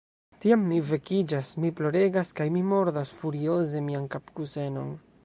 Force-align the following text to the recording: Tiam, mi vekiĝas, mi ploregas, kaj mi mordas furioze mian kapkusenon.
Tiam, 0.43 0.61
mi 0.69 0.79
vekiĝas, 0.91 1.51
mi 1.65 1.71
ploregas, 1.81 2.31
kaj 2.41 2.49
mi 2.57 2.63
mordas 2.71 3.15
furioze 3.21 3.85
mian 3.91 4.09
kapkusenon. 4.17 4.93